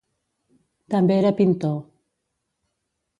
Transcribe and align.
També 0.93 1.17
era 1.17 1.33
pintor. 1.41 1.77